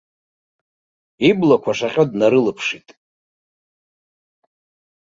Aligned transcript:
Иблақәа 1.29 1.71
шаҟьо 1.77 2.03
днарылаԥшит. 2.09 2.87